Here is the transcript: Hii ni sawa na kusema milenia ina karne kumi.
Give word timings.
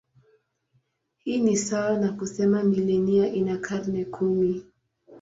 Hii 1.17 1.37
ni 1.37 1.57
sawa 1.57 1.97
na 1.97 2.11
kusema 2.11 2.63
milenia 2.63 3.27
ina 3.33 3.57
karne 3.57 4.05
kumi. 4.05 4.65